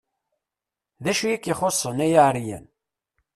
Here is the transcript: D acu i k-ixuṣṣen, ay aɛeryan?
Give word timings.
D 1.03 1.05
acu 1.11 1.25
i 1.27 1.37
k-ixuṣṣen, 1.37 1.97
ay 2.05 2.13
aɛeryan? 2.21 2.65